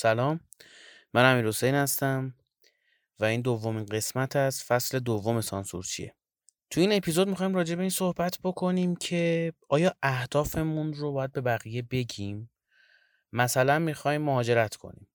سلام. 0.00 0.40
من 1.14 1.32
امیر 1.32 1.48
حسین 1.48 1.74
هستم 1.74 2.34
و 3.20 3.24
این 3.24 3.40
دومین 3.40 3.86
قسمت 3.86 4.36
از 4.36 4.64
فصل 4.64 4.98
دوم 4.98 5.40
سانسورچیه 5.40 6.14
تو 6.70 6.80
این 6.80 6.92
اپیزود 6.92 7.28
می‌خوایم 7.28 7.54
راجع 7.54 7.74
به 7.74 7.80
این 7.80 7.90
صحبت 7.90 8.38
بکنیم 8.44 8.96
که 8.96 9.52
آیا 9.68 9.94
اهدافمون 10.02 10.94
رو 10.94 11.12
باید 11.12 11.32
به 11.32 11.40
بقیه 11.40 11.82
بگیم؟ 11.82 12.50
مثلا 13.32 13.78
می‌خوایم 13.78 14.22
مهاجرت 14.22 14.76
کنیم 14.76 15.08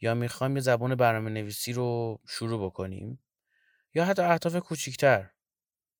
یا 0.00 0.14
می‌خوایم 0.14 0.56
یه 0.56 0.62
زبان 0.62 0.94
برنامه 0.94 1.30
نویسی 1.30 1.72
رو 1.72 2.20
شروع 2.28 2.66
بکنیم 2.66 3.24
یا 3.94 4.04
حتی 4.04 4.22
اهداف 4.22 4.56
کوچیکتر 4.56 5.30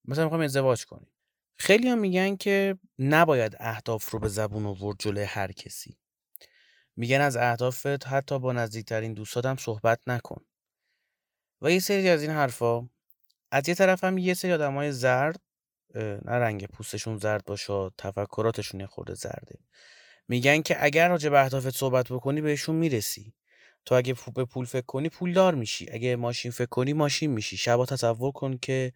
مثلا 0.05 0.25
می‌خوایم 0.25 0.45
ازدواج 0.45 0.87
کنیم. 0.87 1.11
خیلی 1.59 1.89
هم 1.89 1.99
میگن 1.99 2.37
که 2.37 2.79
نباید 2.99 3.57
اهداف 3.61 4.11
رو 4.11 4.19
به 4.19 4.29
زبون 4.29 4.67
آورد 4.67 4.97
جلوی 4.99 5.25
هر 5.25 5.53
کسی. 5.53 5.99
میگن 6.97 7.21
از 7.21 7.37
اهدافت 7.37 8.07
حتی 8.07 8.39
با 8.39 8.53
نزدیکترین 8.53 9.15
دوستات 9.15 9.47
هم 9.47 9.57
صحبت 9.57 10.01
نکن. 10.07 10.45
و 11.63 11.71
یه 11.71 11.79
سری 11.79 12.09
از 12.09 12.23
این 12.23 12.31
حرفا 12.31 12.89
از 13.51 13.69
یه 13.69 13.75
طرف 13.75 14.05
هم 14.05 14.19
یه 14.19 14.35
سری 14.35 14.53
آدمای 14.53 14.93
زرد 14.93 15.41
نه 15.95 16.33
رنگ 16.33 16.67
پوستشون 16.67 17.19
زرد 17.19 17.45
باشه 17.45 17.91
تفکراتشون 17.99 18.81
یه 18.81 18.87
خورده 18.87 19.15
زرده. 19.15 19.59
میگن 20.29 20.63
که 20.63 20.85
اگر 20.85 21.09
راجع 21.09 21.31
به 21.31 21.41
اهدافت 21.41 21.77
صحبت 21.77 22.13
بکنی 22.13 22.41
بهشون 22.41 22.77
می‌رسی. 22.77 23.35
تو 23.85 23.95
اگه 23.95 24.15
به 24.35 24.45
پول 24.45 24.65
فکر 24.65 24.87
کنی 24.87 25.09
پولدار 25.09 25.55
میشی. 25.55 25.91
اگه 25.93 26.17
ماشین 26.17 26.51
فکر 26.51 26.69
کنی 26.69 26.93
ماشین 26.93 27.31
میشی. 27.31 27.57
شبا 27.57 27.87
تصور 27.87 28.33
کن 28.33 28.59
که 28.59 28.93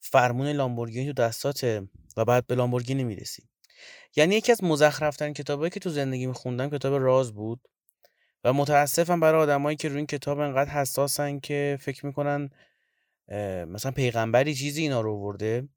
فرمون 0.00 0.46
لامبورگینی 0.46 1.06
تو 1.06 1.12
دستاته 1.12 1.88
و 2.16 2.24
بعد 2.24 2.46
به 2.46 2.54
لامبورگینی 2.54 3.04
می‌رسی. 3.04 3.48
یعنی 4.16 4.34
یکی 4.34 4.52
از 4.52 4.64
مزخرفترین 4.64 5.34
کتابایی 5.34 5.70
که 5.70 5.80
تو 5.80 5.90
زندگی 5.90 6.26
میخوندم 6.26 6.70
کتاب 6.70 7.02
راز 7.02 7.32
بود 7.34 7.60
و 8.44 8.52
متاسفم 8.52 9.20
برای 9.20 9.42
آدمایی 9.42 9.76
که 9.76 9.88
روی 9.88 9.96
این 9.96 10.06
کتاب 10.06 10.38
انقدر 10.38 10.70
حساسن 10.70 11.40
که 11.40 11.78
فکر 11.80 12.06
می‌کنن 12.06 12.50
مثلا 13.66 13.92
پیغمبری 13.92 14.54
چیزی 14.54 14.82
اینا 14.82 15.00
رو 15.00 15.16
ورده 15.16 15.68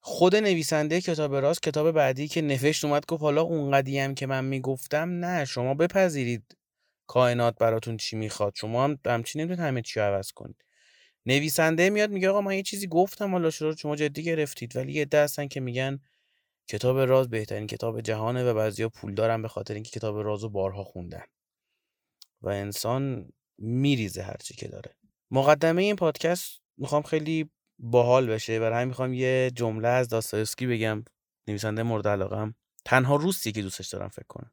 خود 0.00 0.36
نویسنده 0.36 1.00
کتاب 1.00 1.34
راز 1.34 1.60
کتاب 1.60 1.90
بعدی 1.92 2.28
که 2.28 2.42
نوشت 2.42 2.84
اومد 2.84 3.06
گفت 3.06 3.22
حالا 3.22 3.42
اونقدی 3.42 3.98
هم 3.98 4.14
که 4.14 4.26
من 4.26 4.44
می‌گفتم 4.44 5.10
نه 5.10 5.44
شما 5.44 5.74
بپذیرید 5.74 6.56
کائنات 7.06 7.58
براتون 7.58 7.96
چی 7.96 8.16
می‌خواد. 8.16 8.52
شما 8.56 8.84
هم 8.84 8.98
همچین 9.06 9.40
نمی‌تونید 9.40 9.68
همه 9.68 9.82
چی 9.82 10.00
عوض 10.00 10.32
کنید. 10.32 10.64
نویسنده 11.26 11.90
میاد 11.90 12.10
میگه 12.10 12.28
آقا 12.28 12.40
من 12.40 12.54
یه 12.54 12.62
چیزی 12.62 12.86
گفتم 12.86 13.32
حالا 13.32 13.50
شما 13.50 13.96
جدی 13.96 14.22
گرفتید 14.22 14.76
ولی 14.76 14.92
یه 14.92 15.06
هستن 15.12 15.48
که 15.48 15.60
میگن 15.60 16.00
کتاب 16.68 16.98
راز 16.98 17.28
بهترین 17.28 17.66
کتاب 17.66 18.00
جهانه 18.00 18.50
و 18.50 18.54
بعضیا 18.54 18.88
پول 18.88 19.14
دارن 19.14 19.42
به 19.42 19.48
خاطر 19.48 19.74
اینکه 19.74 19.90
کتاب 19.90 20.18
راز 20.18 20.42
رو 20.42 20.48
بارها 20.48 20.84
خوندن. 20.84 21.24
و 22.42 22.48
انسان 22.48 23.32
میریزه 23.58 24.22
هرچی 24.22 24.54
که 24.54 24.68
داره. 24.68 24.96
مقدمه 25.30 25.82
این 25.82 25.96
پادکست 25.96 26.60
می‌خوام 26.78 27.02
خیلی 27.02 27.50
باحال 27.78 28.26
بشه. 28.26 28.60
برای 28.60 28.74
همین 28.74 28.88
می‌خوام 28.88 29.14
یه 29.14 29.50
جمله 29.54 29.88
از 29.88 30.08
داستایوسکی 30.08 30.66
بگم 30.66 31.04
نویسنده 31.48 31.82
مورد 31.82 32.08
علاقم 32.08 32.54
تنها 32.84 33.16
روسیه 33.16 33.52
که 33.52 33.62
دوستش 33.62 33.88
دارم 33.88 34.08
فکر 34.08 34.26
کنم. 34.28 34.52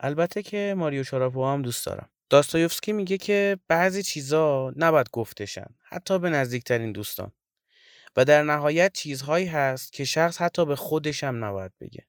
البته 0.00 0.42
که 0.42 0.74
ماریو 0.76 1.04
شاراپو 1.04 1.46
هم 1.46 1.62
دوست 1.62 1.86
دارم. 1.86 2.08
داستایوفسکی 2.30 2.92
میگه 2.92 3.18
که 3.18 3.58
بعضی 3.68 4.02
چیزا 4.02 4.72
نباید 4.76 5.10
گفتشن 5.12 5.66
حتی 5.82 6.18
به 6.18 6.30
نزدیکترین 6.30 6.92
دوستان. 6.92 7.32
و 8.16 8.24
در 8.24 8.42
نهایت 8.42 8.92
چیزهایی 8.92 9.46
هست 9.46 9.92
که 9.92 10.04
شخص 10.04 10.40
حتی 10.40 10.64
به 10.64 10.76
خودش 10.76 11.24
هم 11.24 11.44
نباید 11.44 11.72
بگه. 11.80 12.06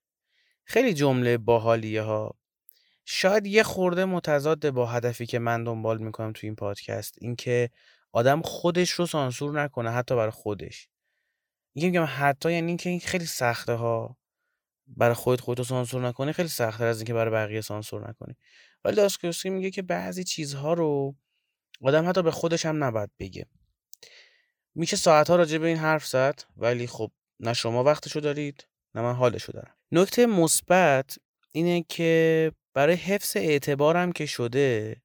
خیلی 0.66 0.94
جمله 0.94 1.38
باحالیه 1.38 2.02
ها 2.02 2.36
شاید 3.06 3.46
یه 3.46 3.64
خورده 3.64 4.06
متضاد 4.06 4.70
با 4.70 4.86
هدفی 4.86 5.26
که 5.26 5.40
من 5.40 5.64
دنبال 5.64 5.98
می‌کنم 5.98 6.32
تو 6.32 6.40
این 6.48 6.56
پادکست 6.56 7.16
اینکه 7.22 7.70
آدم 8.12 8.42
خودش 8.42 8.90
رو 8.92 9.06
سانسور 9.06 9.62
نکنه 9.62 9.92
حتی 9.92 10.16
برای 10.16 10.32
خودش. 10.32 10.88
این 11.74 11.86
میگم 11.86 12.06
حتی 12.10 12.52
یعنی 12.54 12.68
اینکه 12.68 12.90
این 12.90 13.00
خیلی 13.00 13.26
سخته 13.26 13.74
ها 13.74 14.18
برای 14.88 15.14
خودت 15.14 15.42
خودتو 15.42 15.64
سانسور 15.64 16.08
نکنی 16.08 16.34
خیلی 16.34 16.48
سختتر 16.50 16.86
از 16.86 16.98
اینکه 16.98 17.14
برای 17.14 17.32
بقیه 17.32 17.62
سانسور 17.62 18.10
نکنی. 18.10 18.36
ولی 18.84 18.96
داستایوفسکی 18.96 19.50
میگه 19.50 19.72
که 19.72 19.82
بعضی 19.82 20.24
چیزها 20.24 20.74
رو 20.74 21.16
آدم 21.82 22.10
حتی 22.10 22.22
به 22.24 22.32
خودش 22.32 22.66
هم 22.66 22.84
نباید 22.84 23.12
بگه. 23.20 23.46
میشه 24.76 24.96
ساعتها 24.96 25.36
راجع 25.36 25.58
به 25.58 25.68
این 25.68 25.78
حرف 25.78 26.06
زد؟ 26.06 26.44
ولی 26.58 26.88
خب 26.88 27.12
نه 27.40 27.54
شما 27.54 27.84
وقتشو 27.84 28.20
دارید 28.20 28.68
نه 28.96 29.02
من 29.02 29.14
حالشو 29.14 29.52
دارم. 29.52 29.76
نکته 29.92 30.26
مثبت 30.26 31.18
اینه 31.52 31.86
که 31.90 32.52
برای 32.74 32.96
حفظ 32.96 33.38
اعتبارم 33.38 34.12
که 34.12 34.26
شده 34.26 34.96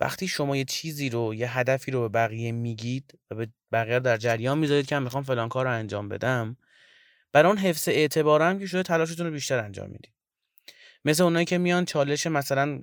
وقتی 0.00 0.28
شما 0.28 0.56
یه 0.56 0.64
چیزی 0.64 1.08
رو 1.08 1.34
یه 1.34 1.58
هدفی 1.58 1.90
رو 1.90 2.00
به 2.00 2.08
بقیه 2.08 2.52
میگید 2.52 3.18
و 3.30 3.34
به 3.34 3.48
بقیه 3.72 4.00
در 4.00 4.16
جریان 4.16 4.58
می‌ذارید 4.58 4.86
که 4.86 4.94
من 4.94 5.02
می‌خوام 5.02 5.24
فلان 5.24 5.48
کار 5.48 5.64
رو 5.64 5.70
انجام 5.72 6.08
بدم 6.08 6.56
برای 7.32 7.48
اون 7.48 7.58
حفظ 7.58 7.88
اعتبارم 7.88 8.58
که 8.58 8.66
شده 8.66 8.82
تلاشتون 8.82 9.26
رو 9.26 9.32
بیشتر 9.32 9.58
انجام 9.58 9.90
می‌دید. 9.90 10.12
مثل 11.04 11.22
اونایی 11.22 11.46
که 11.46 11.58
میان 11.58 11.84
چالش 11.84 12.26
مثلا 12.26 12.80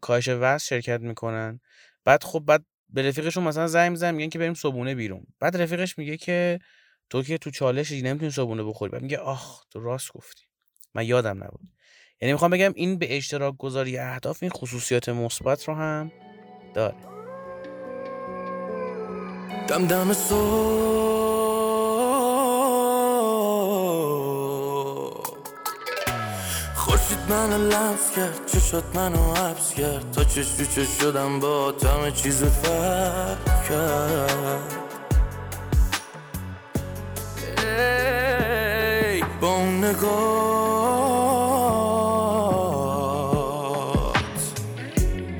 کاهش 0.00 0.28
وزن 0.28 0.58
شرکت 0.58 1.00
می‌کنن. 1.00 1.60
بعد 2.04 2.24
خب 2.24 2.40
بعد 2.40 2.64
به 2.92 3.08
رفیقشون 3.08 3.44
مثلا 3.44 3.66
زنگ 3.66 3.90
می‌زنن 3.90 4.14
میگن 4.14 4.28
که 4.28 4.38
بریم 4.38 4.54
صبونه 4.54 4.94
بیرون. 4.94 5.26
بعد 5.40 5.56
رفیقش 5.56 5.98
میگه 5.98 6.16
که 6.16 6.58
تو 7.10 7.22
که 7.22 7.38
تو 7.38 7.50
چالشی 7.50 8.02
نمی‌تونی 8.02 8.30
صبونه 8.30 8.62
بخوری. 8.62 8.92
بعد 8.92 9.02
میگه 9.02 9.18
آخ 9.18 9.64
تو 9.70 9.80
راست 9.80 10.12
گفتی. 10.12 10.42
من 10.94 11.06
یادم 11.06 11.44
نبود. 11.44 11.68
یعنی 12.20 12.32
می‌خوام 12.32 12.50
بگم 12.50 12.72
این 12.76 12.98
به 12.98 13.16
اشتراک 13.16 13.56
گذاری 13.56 13.98
اهداف 13.98 14.42
این 14.42 14.50
خصوصیات 14.50 15.08
مثبت 15.08 15.68
رو 15.68 15.74
هم 15.74 16.12
داره. 16.74 16.96
دم 19.68 19.86
دم 19.86 20.12
منو 27.28 27.58
لمس 27.58 28.10
کرد. 28.16 28.46
چشات 28.46 28.96
منو 28.96 29.34
حبس 29.34 29.74
کرد. 29.74 30.10
تا 30.10 30.24
چش 30.24 30.56
چش 30.56 30.88
شدم 31.00 31.40
با 31.40 31.72
تمه 31.72 32.12
چیز 32.12 32.44
فرق 32.44 33.68
کرد. 33.68 34.72
ای 37.58 39.22
با 39.40 39.56
اون 39.56 39.80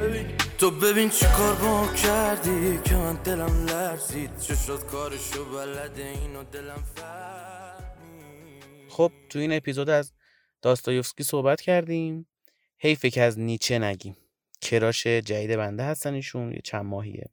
ببین 0.01 0.27
تو 0.59 0.71
ببین 0.71 1.11
چی 1.11 1.27
کار 1.27 1.55
با 1.55 1.87
کردی 1.87 2.81
که 2.85 2.95
من 2.95 3.15
دلم 3.15 3.67
لرزید. 3.67 4.39
چشات 4.41 4.87
کارشو 4.87 5.45
بلده 5.45 6.03
اینو 6.03 6.43
دلم 6.53 6.83
فهمید. 6.95 8.63
خب 8.89 9.13
تو 9.29 9.39
این 9.39 9.53
اپیزود 9.53 9.91
از 9.91 10.13
داستایوفسکی 10.63 11.25
صحبت 11.25 11.61
کردیم. 11.61 12.29
حیفه 12.79 13.11
که 13.11 13.23
از 13.23 13.39
نیچه 13.39 13.79
نگیم. 13.79 14.17
کراش 14.61 15.07
جدید 15.07 15.57
بنده 15.57 15.83
هستن 15.83 16.15
ایشون 16.15 16.53
یه 16.53 16.61
چند 16.65 16.85
ماهیه. 16.85 17.31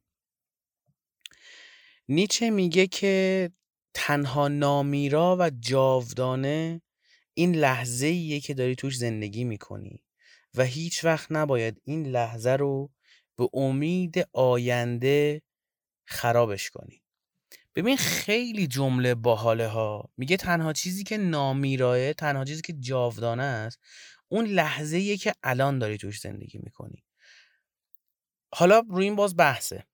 نیچه 2.08 2.50
میگه 2.50 2.86
که 2.86 3.50
تنها 3.94 4.48
نامیرا 4.48 5.36
و 5.40 5.50
جاودانه 5.50 6.82
این 7.34 7.54
لحظه 7.54 8.06
ایه 8.06 8.40
که 8.40 8.54
داری 8.54 8.74
توش 8.74 8.96
زندگی 8.96 9.44
می‌کنی 9.44 10.04
و 10.54 10.64
هیچ 10.64 11.04
وقت 11.04 11.32
نباید 11.32 11.80
این 11.84 12.06
لحظه 12.06 12.50
رو 12.50 12.90
به 13.36 13.48
امید 13.52 14.28
آینده 14.32 15.42
خرابش 16.04 16.70
کنی. 16.70 16.99
ببین 17.74 17.96
خیلی 17.96 18.66
جمله 18.66 19.14
باحاله 19.14 19.68
ها. 19.68 20.10
میگه 20.16 20.36
تنها 20.36 20.72
چیزی 20.72 21.04
که 21.04 21.16
نامیراه 21.18 22.12
تنها 22.12 22.44
چیزی 22.44 22.62
که 22.62 22.72
جاودانه 22.72 23.42
است 23.42 23.78
اون 24.28 24.46
لحظه 24.46 25.16
که 25.16 25.32
الان 25.42 25.78
داری 25.78 25.98
توش 25.98 26.20
زندگی 26.20 26.58
می‌کنی. 26.58 27.04
حالا 28.54 28.82
روی 28.88 29.04
این 29.04 29.16
باز 29.16 29.36
بحثه. 29.36 29.84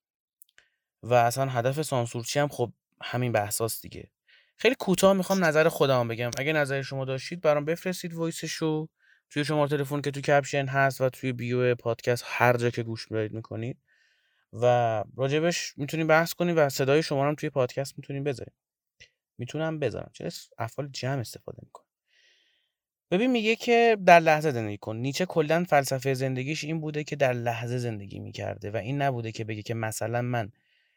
و 1.02 1.14
اصلا 1.14 1.46
هدف 1.50 1.82
سانسورچی 1.82 2.38
هم 2.38 2.48
خب 2.48 2.72
همین 3.02 3.32
بحثاست 3.32 3.82
دیگه. 3.82 4.10
خیلی 4.56 4.74
کوتاه 4.78 5.12
می‌خوام 5.12 5.44
نظر 5.44 5.68
خودم 5.68 6.08
بگم. 6.08 6.30
اگه 6.38 6.52
نظر 6.52 6.82
شما 6.82 7.04
داشتید 7.04 7.40
برام 7.40 7.64
بفرستید 7.64 8.14
وایسشو. 8.14 8.88
توی 9.30 9.44
شماره 9.44 9.70
تلفن 9.70 10.00
که 10.00 10.10
تو 10.10 10.20
کپشن 10.20 10.66
هست 10.66 11.00
و 11.00 11.08
توی 11.08 11.32
بیو 11.32 11.74
پادکست 11.74 12.24
هر 12.26 12.56
جا 12.56 12.70
که 12.70 12.82
گوش 12.82 13.10
میدارید 13.10 13.32
می‌کنید. 13.32 13.78
و 14.52 15.04
راجبش 15.16 15.74
می‌تونیم 15.76 16.06
بحث 16.06 16.34
کنیم 16.34 16.56
و 16.56 16.68
صدای 16.68 17.02
شما 17.02 17.28
هم 17.28 17.34
توی 17.34 17.50
پادکست 17.50 17.94
می‌تونیم 17.98 18.24
بذاریم. 18.24 18.54
می‌تونم 19.38 19.78
بذارم. 19.78 20.10
چه 20.12 20.28
افعال 20.58 20.88
جمع 20.92 21.20
استفاده 21.20 21.58
می‌کنم. 21.62 21.86
ببین 23.10 23.30
میگه 23.30 23.56
که 23.56 23.98
در 24.06 24.20
لحظه 24.20 24.50
زندگی 24.50 24.78
کن. 24.78 24.96
نیچه 24.96 25.26
کلا 25.26 25.64
فلسفه 25.68 26.14
زندگیش 26.14 26.64
این 26.64 26.80
بوده 26.80 27.04
که 27.04 27.16
در 27.16 27.32
لحظه 27.32 27.78
زندگی 27.78 28.18
می‌کرده 28.18 28.70
و 28.70 28.76
این 28.76 29.02
نبوده 29.02 29.32
که 29.32 29.44
بگه 29.44 29.62
که 29.62 29.74
مثلا 29.74 30.22
من 30.22 30.52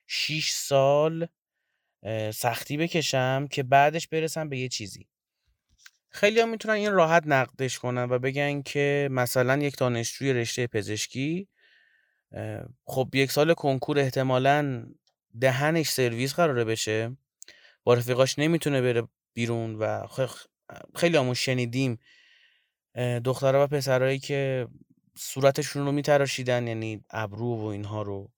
6 0.07 0.49
سال 0.51 1.27
سختی 2.33 2.77
بکشم 2.77 3.47
که 3.51 3.63
بعدش 3.63 4.07
برسم 4.07 4.49
به 4.49 4.57
یه 4.57 4.67
چیزی. 4.67 5.07
خیلی 6.09 6.39
هم 6.39 6.49
می‌تونن 6.49 6.73
این 6.73 6.91
راحت 6.91 7.23
نقدش 7.25 7.79
کنن 7.79 8.03
و 8.03 8.19
بگن 8.19 8.61
که 8.61 9.09
مثلا 9.11 9.57
یک 9.57 9.77
دانشجوی 9.77 10.33
رشته 10.33 10.67
پزشکی 10.67 11.47
خب 12.85 13.09
یک 13.13 13.31
سال 13.31 13.53
کنکور 13.53 13.99
احتمالا 13.99 14.85
دهنش 15.41 15.89
سرویس 15.89 16.33
قراره 16.33 16.63
بشه. 16.63 17.17
با 17.83 17.93
رفیقاش 17.93 18.39
نمی‌تونه 18.39 18.81
بره 18.81 19.07
بیرون 19.33 19.75
و 19.75 20.07
خیلی 20.95 21.17
همون 21.17 21.33
شنیدیم. 21.33 21.99
دخترها 23.25 23.63
و 23.63 23.67
پسرهایی 23.67 24.19
که 24.19 24.67
صورتشون 25.17 25.85
رو 25.85 25.91
میتراشیدن 25.91 26.67
یعنی 26.67 27.03
ابرو 27.09 27.55
و 27.55 27.65
اینها 27.65 28.01
رو 28.01 28.31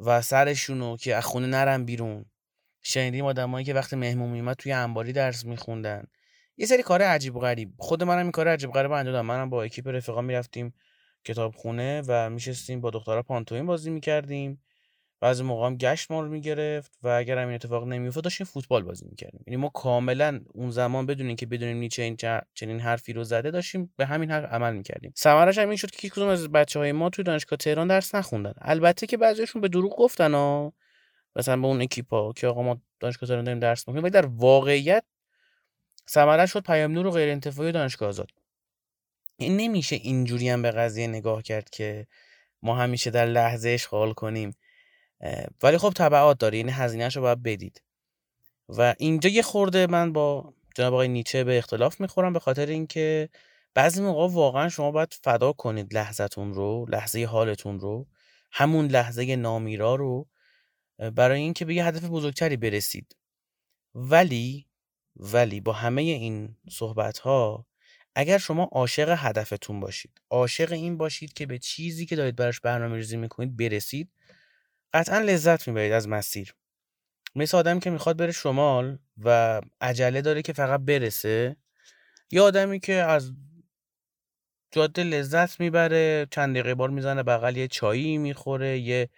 و 0.00 0.22
سرشون 0.22 0.80
رو 0.80 0.96
که 0.96 1.16
از 1.16 1.24
خونه 1.24 1.46
نرن 1.46 1.84
بیرون. 1.84 2.24
شنیدیم 2.82 3.24
آدمایی 3.24 3.66
که 3.66 3.74
وقتی 3.74 3.96
مهمون 3.96 4.30
میومد 4.30 4.56
توی 4.56 4.72
انباری 4.72 5.12
درس 5.12 5.44
میخوندن. 5.44 6.06
یه 6.56 6.66
سری 6.66 6.82
کار 6.82 7.02
عجیب 7.02 7.36
و 7.36 7.40
غریب. 7.40 7.72
خود 7.78 8.02
منم 8.02 8.22
این 8.22 8.30
کار 8.30 8.48
عجیب 8.48 8.70
غریب 8.70 8.92
انجام 8.92 9.12
دادم. 9.12 9.26
منم 9.26 9.50
با 9.50 9.62
اکیپ 9.62 9.88
رفیقا 9.88 10.20
می‌رفتیم. 10.20 10.74
کتابخونه 11.24 12.02
و 12.08 12.30
میشستیم 12.30 12.80
با 12.80 12.90
دخترها 12.90 13.22
پانتومین 13.22 13.66
بازی 13.66 13.90
می‌کردیم 13.90 14.62
بعضی 15.20 15.42
موقع 15.42 15.66
هم 15.66 15.76
گشت 15.76 16.10
ما 16.10 16.20
رو 16.20 16.28
می‌گرفت 16.28 16.98
و 17.02 17.08
اگر 17.08 17.38
این 17.38 17.54
اتفاق 17.54 17.88
نمیافتاد 17.88 18.24
داشتیم 18.24 18.46
فوتبال 18.46 18.82
بازی 18.82 19.06
می‌کردیم. 19.10 19.44
یعنی 19.46 19.56
ما 19.56 19.68
کاملا 19.68 20.40
اون 20.54 20.70
زمان 20.70 21.06
بدون 21.06 21.26
اینکه 21.26 21.46
بدونیم 21.46 21.76
نیچه 21.76 22.02
این 22.02 22.16
چنین 22.54 22.80
حرفی 22.80 23.12
رو 23.12 23.24
زده 23.24 23.50
داشتیم 23.50 23.94
به 23.96 24.06
همین 24.06 24.30
حرف 24.30 24.52
عمل 24.52 24.76
می‌کردیم. 24.76 25.12
ثمرش 25.16 25.58
هم 25.58 25.68
این 25.68 25.76
شد 25.76 25.90
که 25.90 26.08
کدوم 26.08 26.28
از 26.28 26.52
بچه 26.52 26.78
های 26.78 26.92
ما 26.92 27.10
توی 27.10 27.24
دانشگاه 27.24 27.56
تهران 27.56 27.88
درس 27.88 28.14
نخوندن. 28.14 28.54
البته 28.58 29.06
که 29.06 29.16
بعضیشون 29.16 29.62
به 29.62 29.68
دروغ 29.68 29.96
گفتن 29.98 30.34
ها 30.34 30.72
مثلا 31.36 31.56
به 31.56 31.66
اون 31.66 31.82
اکیپا 31.82 32.32
که 32.32 32.46
آقا 32.46 32.62
ما 32.62 32.80
دانشگاه 33.00 33.28
تهران 33.28 33.44
داریم 33.44 33.60
درس 33.60 33.88
می‌کنیم 33.88 34.02
ولی 34.02 34.12
در 34.12 34.26
واقعیت 34.26 35.04
ثمره 36.08 36.46
شد 36.46 36.62
پیام 36.62 36.92
نور 36.92 37.06
و 37.06 37.10
غیر 37.10 37.28
انتفاعی 37.28 37.72
دانشگاه 37.72 38.08
آزاد. 38.08 38.30
نمیشه 39.48 39.96
اینجوری 39.96 40.48
هم 40.48 40.62
به 40.62 40.70
قضیه 40.70 41.06
نگاه 41.06 41.42
کرد 41.42 41.70
که 41.70 42.06
ما 42.62 42.74
همیشه 42.74 43.10
در 43.10 43.26
لحظه 43.26 43.68
اشغال 43.68 44.12
کنیم 44.12 44.56
ولی 45.62 45.78
خب 45.78 45.92
تبعات 45.96 46.38
داره 46.38 46.58
یعنی 46.58 46.70
هزینهش 46.70 47.16
رو 47.16 47.22
باید 47.22 47.42
بدید. 47.42 47.82
و 48.68 48.94
اینجا 48.98 49.30
یه 49.30 49.42
خورده 49.42 49.86
من 49.86 50.12
با 50.12 50.54
جناب 50.76 50.94
آقای 50.94 51.08
نیچه 51.08 51.44
به 51.44 51.58
اختلاف 51.58 52.00
می‌خورم 52.00 52.32
به 52.32 52.38
خاطر 52.38 52.66
اینکه 52.66 53.28
بعضی 53.74 54.02
موقع 54.02 54.34
واقعا 54.34 54.68
شما 54.68 54.90
باید 54.90 55.14
فدا 55.22 55.52
کنید 55.52 55.94
لحظتون 55.94 56.54
رو 56.54 56.86
لحظه 56.88 57.24
حالتون 57.24 57.80
رو 57.80 58.06
همون 58.52 58.86
لحظه 58.86 59.36
نامیرا 59.36 59.94
رو 59.94 60.28
برای 61.14 61.40
اینکه 61.40 61.64
به 61.64 61.74
یه 61.74 61.86
هدف 61.86 62.04
بزرگتری 62.04 62.56
برسید. 62.56 63.16
ولی 63.94 64.66
ولی 65.16 65.60
با 65.60 65.72
همه 65.72 66.02
این 66.02 66.56
صحبت 66.70 67.18
ها 67.18 67.66
اگر 68.14 68.38
شما 68.38 68.64
عاشق 68.64 69.14
هدفتون 69.18 69.80
باشید 69.80 70.10
عاشق 70.30 70.72
این 70.72 70.96
باشید 70.96 71.32
که 71.32 71.46
به 71.46 71.58
چیزی 71.58 72.06
که 72.06 72.16
دارید 72.16 72.36
براش 72.36 72.60
برنامه 72.60 72.96
ریزی 72.96 73.16
می‌کنید 73.16 73.56
برسید 73.56 74.10
قطعا 74.94 75.18
لذت 75.18 75.68
می‌برید 75.68 75.92
از 75.92 76.08
مسیر. 76.08 76.54
مثل 77.36 77.56
آدمی 77.56 77.80
که 77.80 77.90
می‌خواد 77.90 78.16
بره 78.16 78.32
شمال 78.32 78.98
و 79.24 79.60
عجله 79.80 80.20
داره 80.22 80.42
که 80.42 80.52
فقط 80.52 80.80
برسه 80.80 81.56
یا 82.30 82.44
آدمی 82.44 82.80
که 82.80 82.92
از 82.94 83.32
جاده 84.72 85.02
لذت 85.04 85.60
می‌بره 85.60 86.26
چند 86.30 86.54
دقیقه 86.54 86.74
بار 86.74 86.90
می‌زنه 86.90 87.22
بغل 87.22 87.56
یه 87.56 87.68
چایی 87.68 88.18
می‌خوره 88.18 88.78
یه 88.78 89.08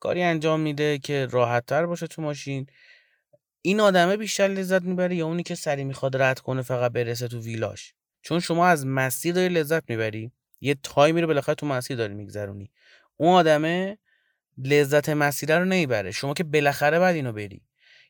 کاری 0.00 0.22
انجام 0.22 0.60
میده 0.60 0.98
که 0.98 1.26
راحت 1.26 1.66
تر 1.66 1.86
باشه 1.86 2.06
تو 2.06 2.22
ماشین. 2.22 2.66
این 3.62 3.80
آدمه 3.80 4.16
بیشتر 4.16 4.48
لذت 4.48 4.82
می‌بره 4.82 5.16
یا 5.16 5.26
اونی 5.26 5.42
که 5.42 5.54
سری 5.54 5.84
می‌خواد 5.84 6.22
رد 6.22 6.40
کنه 6.40 6.62
فقط 6.62 6.92
برسه 6.92 7.28
تو 7.28 7.40
ویلاش؟ 7.40 7.94
چون 8.22 8.40
شما 8.40 8.66
از 8.66 8.86
مسیر 8.86 9.34
داری 9.34 9.48
لذت 9.48 9.90
می‌بری. 9.90 10.32
یه 10.60 10.76
تایمی 10.82 11.20
رو 11.20 11.26
بالاخره 11.26 11.54
تو 11.54 11.66
مسیر 11.66 11.96
داری 11.96 12.14
میگذرونی. 12.14 12.70
اون 13.16 13.34
آدمه 13.34 13.98
لذت 14.58 15.08
مسیر 15.08 15.58
رو 15.58 15.64
نمی‌بره. 15.64 16.10
شما 16.10 16.34
که 16.34 16.44
بالاخره 16.44 16.98
بعد 16.98 17.14
اینو 17.14 17.32
بری. 17.32 17.62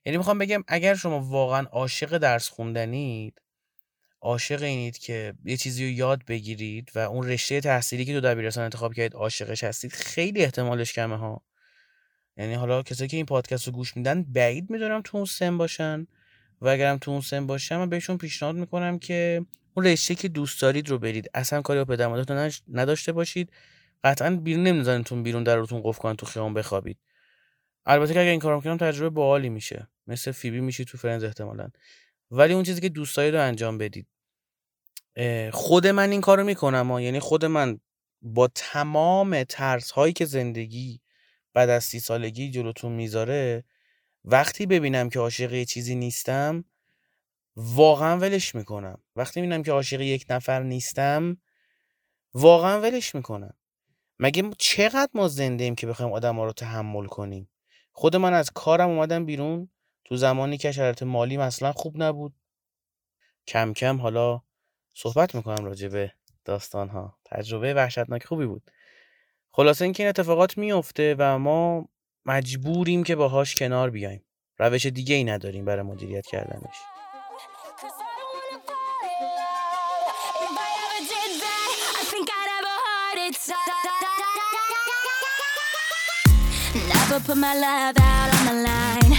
یعنی 0.05 0.19
می‌خوام 0.19 0.39
بگم 0.39 0.65
اگر 0.69 0.95
شما 0.95 1.21
واقعا 1.21 1.67
عاشق 1.67 2.19
درس 2.19 2.49
خوندنید 2.49 3.43
عاشق 4.21 4.63
اینید 4.63 4.99
که 4.99 5.35
یه 5.45 5.57
چیزی 5.57 5.85
رو 5.85 5.91
یاد 5.91 6.25
بگیرید 6.25 6.93
و 6.95 6.99
اون 6.99 7.29
رشته 7.29 7.61
تحصیلی 7.61 8.05
که 8.05 8.13
تو 8.13 8.21
دبیرستان 8.21 8.65
انتخاب 8.65 8.95
کردید 8.95 9.15
عاشقش 9.15 9.65
هستید 9.65 9.93
خیلی 9.93 10.45
احتمالش 10.45 10.93
کمه 10.93 11.17
ها. 11.17 11.43
یعنی 12.37 12.55
حالا 12.55 12.83
کسایی 12.83 13.09
که 13.09 13.17
این 13.17 13.27
پادکست 13.27 13.67
رو 13.67 13.73
گوش 13.73 13.97
میدن 13.97 14.23
بعید 14.23 14.71
می‌دونم 14.71 15.01
تو 15.05 15.17
اون 15.17 15.27
سن 15.27 15.59
باشن. 15.59 16.07
و 16.61 16.69
اگرم 16.69 16.99
تو 16.99 17.11
اون 17.11 17.21
سن 17.21 17.47
باشن 17.47 17.77
من 17.77 17.89
بهشون 17.89 18.19
پیشنهاد 18.19 18.55
می‌کنم 18.55 18.99
که 18.99 19.47
اون 19.81 19.87
رشته 19.87 20.15
که 20.15 20.29
دوست 20.29 20.63
دارید 20.63 20.89
رو 20.89 20.99
برید. 20.99 21.31
اصلا 21.35 21.63
کاری 21.63 21.85
با 21.85 21.85
پدر 21.85 22.51
نداشته 22.69 23.13
باشید. 23.13 23.53
قطعا 24.05 24.31
بیرون 24.37 24.63
نمیذارنتون 24.63 25.23
بیرون 25.23 25.43
در 25.43 25.57
روتون 25.57 25.81
قفل 25.85 26.01
کنن 26.01 26.17
تو 26.17 26.27
خیابون 26.27 26.55
بخوابید. 26.55 26.99
البته 27.87 28.15
که 28.15 28.21
اگر 28.21 28.31
این 28.31 28.41
کارو 28.41 28.61
کنم 28.61 28.77
تجربه 28.77 29.11
باحالی 29.11 29.49
میشه. 29.49 29.89
مثل 30.07 30.33
فیبی 30.33 30.61
میشی 30.61 30.85
تو 30.85 30.99
فرنز 30.99 31.25
احتمالا. 31.25 31.69
ولی 32.31 32.55
اون 32.55 32.63
چیزی 32.63 32.81
که 32.81 32.89
دوست 32.89 33.17
دارید 33.17 33.35
رو 33.37 33.43
انجام 33.43 33.79
بدید. 33.79 34.07
خود 35.53 35.87
من 35.87 36.11
این 36.11 36.21
کارو 36.21 36.45
می‌کنم 36.45 36.91
ها. 36.91 37.01
یعنی 37.01 37.21
خود 37.21 37.45
من 37.45 37.81
با 38.23 38.49
تمام 38.55 39.45
ترس 39.45 39.91
هایی 39.91 40.13
که 40.13 40.25
زندگی 40.25 41.01
بعد 41.55 41.69
از 41.69 41.85
سی 41.85 42.01
سالگی 42.01 42.51
جلوتون 42.51 42.93
می‌ذاره 42.93 43.65
وقتی 44.25 44.67
ببینم 44.67 45.09
که 45.11 45.19
عاشق 45.19 45.65
چیزی 45.65 45.95
نیستم 45.95 46.65
واقعا 47.57 48.19
ولش 48.19 48.55
می‌کنم. 48.55 48.99
وقتی 49.17 49.41
می‌بینم 49.41 49.63
که 49.63 49.73
عاشق 49.73 50.01
یک 50.01 50.27
نفر 50.31 50.63
نیستم 50.63 51.37
واقعا 52.35 52.81
ولش 52.81 53.15
می‌کنم. 53.15 53.55
مگه 54.19 54.51
چقدر 54.59 55.11
ما 55.15 55.29
زنده 55.29 55.65
ایم 55.65 55.75
که 55.75 55.87
بخوایم 55.87 56.13
آدم 56.13 56.37
ها 56.37 56.45
رو 56.45 56.53
تحمل 56.53 57.07
کنیم؟ 57.07 57.51
خود 57.93 58.17
من 58.17 58.35
از 58.35 58.51
کارم 58.51 58.91
اومدم 58.91 59.27
بیرون. 59.27 59.69
تو 60.05 60.17
زمانی 60.17 60.59
که 60.59 60.73
شرایط 60.73 61.03
مالی 61.03 61.37
مثلا 61.37 61.73
خوب 61.73 62.03
نبود. 62.03 62.35
کم 63.47 63.73
کم 63.73 64.01
حالا 64.01 64.43
صحبت 64.95 65.35
می‌کنم 65.35 65.65
راجع 65.65 65.89
به 65.89 66.13
داستان 66.45 66.89
ها 66.89 67.19
تجربه 67.25 67.75
وحشتناک 67.75 68.25
خوبی 68.25 68.47
بود. 68.47 68.71
خلاصه 69.53 69.85
اینکه 69.85 70.03
این 70.03 70.09
اتفاقات 70.09 70.59
میفته 70.59 71.17
و 71.19 71.39
ما 71.39 71.89
مجبوریم 72.27 73.05
که 73.05 73.17
باهاش 73.17 73.55
کنار 73.55 73.91
بیایم. 73.91 74.25
روش 74.59 74.87
دیگه 74.87 75.15
ای 75.15 75.25
نداریم 75.25 75.65
برای 75.65 75.83
مدیریت 75.83 76.27
کردنش. 76.27 76.77
Never 87.11 87.19
put 87.27 87.37
my 87.37 87.55
love 87.67 87.97
out 87.99 88.29
on 88.37 88.43
the 88.51 88.57
line. 88.71 89.13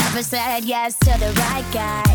Never 0.00 0.22
said 0.32 0.64
yes 0.64 0.98
to 1.06 1.12
the 1.22 1.30
right 1.44 1.68
guy. 1.72 2.14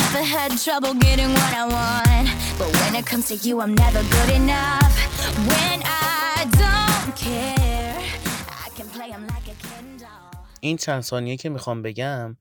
Never 0.00 0.22
had 0.34 0.50
trouble 0.66 0.94
getting 0.94 1.30
what 1.38 1.52
I 1.62 1.64
want. 1.76 2.26
But 2.58 2.68
when 2.78 2.92
it 3.00 3.04
comes 3.10 3.26
to 3.32 3.36
you, 3.46 3.54
I'm 3.60 3.74
never 3.74 4.02
good 4.16 4.30
enough. 4.40 4.92
When 5.50 5.78
I 5.84 6.46
don't 6.62 7.10
care, 7.26 7.98
I 8.66 8.68
can 8.76 8.86
play 8.96 9.10
him 9.10 9.26
like 9.26 9.46
a 9.54 9.56
Kindle. 9.66 10.08
این 10.60 10.76
چند 10.76 11.02
ثانیه 11.02 11.36
که 11.36 11.48
می‌خوام 11.48 11.82
بگم 11.82 12.36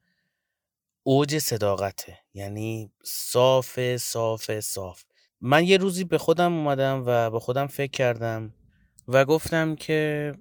اوج 1.03 1.37
صداقته 1.37 2.17
یعنی 2.33 2.91
صاف 3.03 3.97
صاف 3.97 4.59
صاف 4.59 5.03
من 5.41 5.63
یه 5.63 5.77
روزی 5.77 6.03
به 6.03 6.17
خودم 6.17 6.53
اومدم 6.53 7.03
و 7.05 7.29
با 7.29 7.39
خودم 7.39 7.67
فکر 7.67 7.91
کردم 7.91 8.53
و 9.07 9.25
گفتم 9.25 9.75
که 9.75 10.31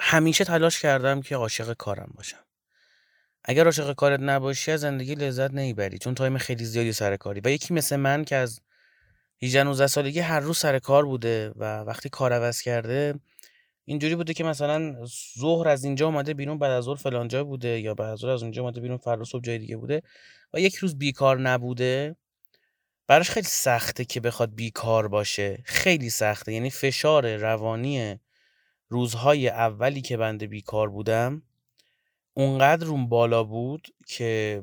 همیشه 0.00 0.44
تلاش 0.44 0.80
کردم 0.80 1.22
که 1.22 1.36
عاشق 1.36 1.72
کارم 1.72 2.12
باشم. 2.16 2.44
اگر 3.44 3.64
عاشق 3.64 3.92
کارت 3.92 4.20
نباشی 4.20 4.72
از 4.72 4.80
زندگی 4.80 5.14
لذت 5.14 5.50
نمی‌بری 5.50 5.98
چون 5.98 6.14
تایم 6.14 6.38
خیلی 6.38 6.64
زیادی 6.64 6.92
سر 6.92 7.16
کاری. 7.16 7.40
و 7.44 7.48
یکی 7.48 7.74
مثل 7.74 7.96
من 7.96 8.24
که 8.24 8.36
از 8.36 8.60
18 9.42 9.62
19 9.62 9.86
سالگی 9.86 10.20
هر 10.20 10.40
روز 10.40 10.58
سر 10.58 10.78
کار 10.78 11.04
بوده 11.04 11.52
و 11.56 11.80
وقتی 11.80 12.08
کار 12.08 12.32
عوض 12.32 12.60
کرده 12.60 13.14
اینجوری 13.84 14.16
بوده 14.16 14.34
که 14.34 14.44
مثلا 14.44 14.96
ظهر 15.38 15.68
از 15.68 15.84
اینجا 15.84 16.06
اومده 16.06 16.34
بیرون 16.34 16.58
بعد 16.58 16.70
از 16.70 16.84
ظهر 16.84 16.96
فلان 16.96 17.28
جا 17.28 17.44
بوده 17.44 17.80
یا 17.80 17.94
بعد 17.94 18.10
از 18.10 18.18
ظهر 18.18 18.30
از 18.30 18.42
اونجا 18.42 18.62
اومده 18.62 18.80
بیرون 18.80 18.96
فردا 18.96 19.24
صبح 19.24 19.42
جای 19.42 19.58
دیگه 19.58 19.76
بوده 19.76 20.02
و 20.54 20.60
یک 20.60 20.74
روز 20.74 20.98
بیکار 20.98 21.40
نبوده. 21.40 22.16
براش 23.06 23.30
خیلی 23.30 23.46
سخته 23.46 24.04
که 24.04 24.20
بخواد 24.20 24.54
بیکار 24.54 25.08
باشه. 25.08 25.62
خیلی 25.64 26.10
سخته. 26.10 26.52
یعنی 26.52 26.70
فشار 26.70 27.36
روانی 27.36 28.20
روزهای 28.88 29.48
اولی 29.48 30.00
که 30.00 30.16
بنده 30.16 30.46
بیکار 30.46 30.90
بودم 30.90 31.42
اونقدر 32.34 32.86
روم 32.86 33.08
بالا 33.08 33.44
بود 33.44 33.88
که 34.06 34.62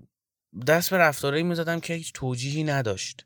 دست 0.68 0.90
به 0.90 0.98
رفتارهایی 0.98 1.44
می‌زدم 1.44 1.80
که 1.80 1.94
هیچ 1.94 2.14
توجیهی 2.14 2.64
نداشت. 2.64 3.26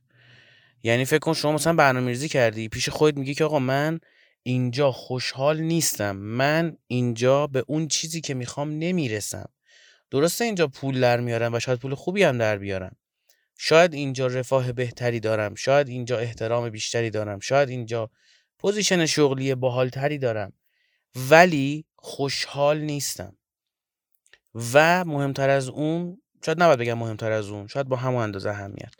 یعنی 0.83 1.05
فکر 1.05 1.19
کن 1.19 1.33
شما 1.33 1.51
مثلا 1.51 1.73
برنامه 1.73 2.07
ریزی 2.07 2.29
کردی 2.29 2.69
پیش 2.69 2.89
خودت 2.89 3.17
میگی 3.17 3.33
که 3.33 3.45
آقا 3.45 3.59
من 3.59 3.99
اینجا 4.43 4.91
خوشحال 4.91 5.59
نیستم. 5.61 6.15
من 6.15 6.77
اینجا 6.87 7.47
به 7.47 7.63
اون 7.67 7.87
چیزی 7.87 8.21
که 8.21 8.33
می‌خوام 8.33 8.71
نمی‌رسم. 8.71 9.49
درسته 10.11 10.45
اینجا 10.45 10.67
پول 10.67 11.01
در 11.01 11.19
میارم 11.19 11.53
و 11.53 11.59
شاید 11.59 11.79
پول 11.79 11.95
خوبی 11.95 12.23
هم 12.23 12.37
در 12.37 12.57
بیارم 12.57 12.95
شاید 13.57 13.93
اینجا 13.93 14.27
رفاه 14.27 14.71
بهتری 14.71 15.19
دارم 15.19 15.55
شاید 15.55 15.89
اینجا 15.89 16.17
احترام 16.17 16.69
بیشتری 16.69 17.09
دارم 17.09 17.39
شاید 17.39 17.69
اینجا 17.69 18.09
position 18.59 19.05
شغلی 19.05 19.55
باحالتری 19.55 20.17
دارم. 20.17 20.53
ولی 21.29 21.85
خوشحال 21.95 22.81
نیستم. 22.81 23.37
و 24.73 25.05
مهمتر 25.05 25.49
از 25.49 25.69
اون 25.69 26.21
شاید 26.45 26.63
نباید 26.63 26.79
بگم 26.79 26.97
مهمتر 26.97 27.31
از 27.31 27.49
اون 27.49 27.67
شاید 27.67 27.87
با 27.87 27.95
همون 27.95 28.23
اندازه 28.23 28.49
اهمیت. 28.49 28.93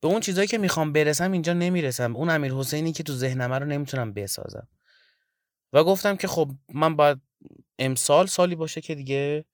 به 0.00 0.08
اون 0.08 0.20
چیزایی 0.20 0.48
که 0.48 0.58
می‌خوام 0.58 0.92
برسم 0.92 1.32
اینجا 1.32 1.52
نمی‌رسم. 1.52 2.16
اون 2.16 2.30
امیر 2.30 2.52
حسینی 2.52 2.92
که 2.92 3.02
تو 3.02 3.12
ذهنمه 3.12 3.58
رو 3.58 3.66
نمی‌تونم 3.66 4.12
بسازم. 4.12 4.68
و 5.72 5.84
گفتم 5.84 6.16
که 6.16 6.28
خب 6.28 6.50
من 6.74 6.96
باید 6.96 7.20
امسال 7.78 8.26
سالی 8.26 8.54
باشه 8.54 8.80
که 8.80 8.94
دیگه 8.94 9.44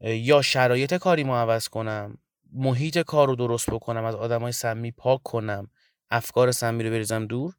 یا 0.00 0.42
شرایط 0.42 0.94
کاری 0.94 1.24
ما 1.24 1.40
عوض 1.40 1.68
کنم 1.68 2.18
محیط 2.52 2.98
کار 2.98 3.28
رو 3.28 3.36
درست 3.36 3.70
بکنم 3.70 4.04
از 4.04 4.14
آدمای 4.14 4.52
سمی 4.52 4.92
پاک 4.92 5.22
کنم 5.22 5.70
افکار 6.10 6.52
سمی 6.52 6.84
رو 6.84 6.90
بریزم 6.90 7.26
دور 7.26 7.56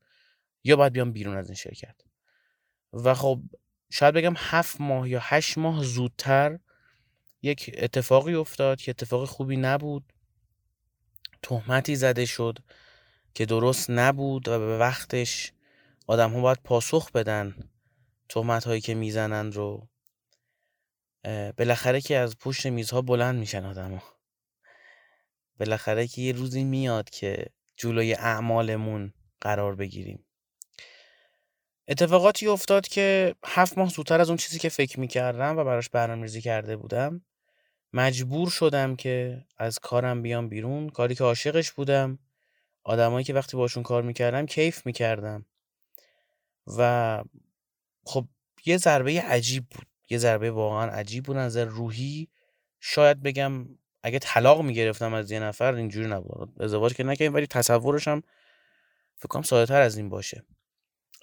یا 0.64 0.76
باید 0.76 0.94
بیام 0.94 1.12
بیرون 1.12 1.38
از 1.38 1.48
این 1.48 1.56
شرکت؟ 1.56 1.96
و 2.94 3.14
خب 3.14 3.42
شاید 3.90 4.14
بگم 4.14 4.34
هفت 4.38 4.82
ماه 4.82 5.10
یا 5.10 5.20
هشت 5.24 5.58
ماه 5.58 5.84
زودتر 5.84 6.60
یک 7.42 7.76
اتفاقی 7.78 8.34
افتاد 8.34 8.82
که 8.82 8.92
اتفاق 8.92 9.26
خوبی 9.26 9.58
نبود. 9.58 10.14
تهمتی 11.44 11.96
زده 11.96 12.26
شد 12.26 12.60
که 13.34 13.46
درست 13.46 13.90
نبود 13.90 14.48
و 14.48 14.60
به 14.60 14.78
وقتش 14.78 15.54
آدم 16.08 16.34
ها 16.34 16.42
باید 16.42 16.60
پاسخ 16.64 17.12
بدن 17.12 17.56
تهمت 18.30 18.64
هایی 18.64 18.82
که 18.82 18.94
می‌زنن 18.94 19.52
رو. 19.52 19.88
بالاخره 21.58 22.02
که 22.02 22.18
از 22.18 22.38
پشت 22.38 22.66
میزها 22.66 23.02
بلند 23.02 23.40
میشن 23.40 23.66
آدم 23.66 23.92
ها. 23.92 24.21
بالاخره 25.62 26.08
که 26.08 26.22
یه 26.22 26.32
روزی 26.32 26.64
میاد 26.64 27.10
که 27.10 27.46
جلوی 27.76 28.14
اعمالمون 28.14 29.14
قرار 29.42 29.76
بگیریم. 29.76 30.26
اتفاقاتی 31.88 32.48
افتاد 32.48 32.88
که 32.88 33.36
هفت 33.46 33.78
ماه 33.78 33.90
زودتر 33.90 34.22
از 34.22 34.30
اون 34.30 34.38
چیزی 34.38 34.60
که 34.60 34.70
فکر 34.70 35.00
می‌کردم 35.00 35.58
و 35.58 35.64
براش 35.64 35.90
برنامه‌ریزی 35.90 36.42
کرده 36.42 36.78
بودم 36.78 37.22
مجبور 37.94 38.50
شدم 38.50 38.96
که 38.96 39.46
از 39.58 39.80
کارم 39.80 40.22
بیام 40.22 40.50
بیرون. 40.50 40.90
کاری 40.90 41.16
که 41.16 41.24
عاشقش 41.24 41.72
بودم 41.72 42.20
آدمایی 42.84 43.26
که 43.26 43.34
وقتی 43.34 43.58
باشون 43.58 43.84
کار 43.84 44.04
می‌کردم 44.04 44.46
کیف 44.46 44.86
می‌کردم. 44.86 45.46
و 46.78 47.24
خب 48.04 48.26
یه 48.66 48.78
ضربه 48.78 49.22
عجیب 49.22 49.70
بود. 49.70 49.88
یه 50.10 50.18
ضربه 50.18 50.52
واقعا 50.52 50.92
عجیب 50.92 51.24
بود. 51.24 51.38
نظر 51.38 51.66
روحی 51.66 52.30
شاید 52.80 53.24
بگم 53.24 53.68
اگه 54.04 54.20
طلاق 54.20 54.62
می‌گرفتم 54.62 55.14
از 55.14 55.32
یه 55.32 55.40
نفر 55.40 55.74
اینجوری 55.74 56.08
نبود. 56.08 56.62
ازدواج 56.62 56.94
که 56.94 57.04
نکردیم 57.04 57.34
ولی 57.34 57.48
تصورش 57.48 58.08
هم 58.08 58.22
فکر 59.16 59.28
کنم 59.28 59.42
ساده 59.42 59.66
تر 59.66 59.82
از 59.82 59.98
این 59.98 60.10
باشه. 60.10 60.44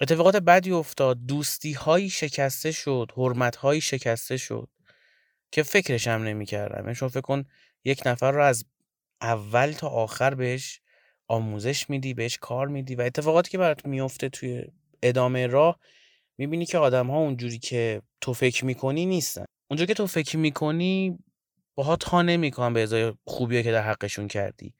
اتفاقات 0.01 0.35
بدی 0.35 0.71
افتاد. 0.71 1.25
دوستی 1.25 1.73
هایی 1.73 2.09
شکسته 2.09 2.71
شد 2.71 3.11
حرمت 3.17 3.55
هایی 3.55 3.81
شکسته 3.81 4.37
شد 4.37 4.69
که 5.51 5.63
فکرش 5.63 6.07
هم 6.07 6.23
نمی‌کردم. 6.23 6.83
یعنی 6.83 6.95
شما 6.95 7.09
فکر 7.09 7.21
کن 7.21 7.45
یک 7.85 8.01
نفر 8.05 8.31
رو 8.31 8.43
از 8.43 8.65
اول 9.21 9.71
تا 9.71 9.87
آخر 9.87 10.35
بهش 10.35 10.81
آموزش 11.27 11.89
میدی 11.89 12.13
بهش 12.13 12.37
کار 12.37 12.67
میدی 12.67 12.95
و 12.95 13.01
اتفاقاتی 13.01 13.51
که 13.51 13.57
برات 13.57 13.85
میفته 13.85 14.29
توی 14.29 14.63
ادامه 15.03 15.47
راه 15.47 15.79
می‌بینی 16.37 16.65
که 16.65 16.77
آدم 16.77 17.07
ها 17.07 17.17
اونجوری 17.17 17.59
که 17.59 18.01
تو 18.21 18.33
فکر 18.33 18.65
می‌کنی 18.65 19.05
نیستن. 19.05 19.45
اونجوری 19.69 19.87
که 19.87 19.93
تو 19.93 20.07
فکر 20.07 20.37
می‌کنی 20.37 21.19
باها 21.79 21.95
تا 21.95 22.21
نمی‌کنن 22.21 22.73
به 22.73 22.83
ازای 22.83 23.13
خوبی 23.25 23.63
که 23.63 23.71
در 23.71 23.81
حقشون 23.81 24.27
کردی. 24.27 24.73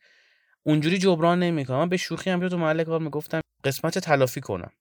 اونجوری 0.63 0.97
جبران 0.97 1.39
نمی‌کنن 1.39 1.77
من 1.77 1.89
به 1.89 1.97
شوخی 1.97 2.29
هم 2.29 2.49
تو 2.49 2.57
محل 2.57 2.83
کار 2.83 2.99
می‌گفتم 2.99 3.41
قسمت 3.63 3.97
تلافی 3.97 4.41
کنم. 4.41 4.71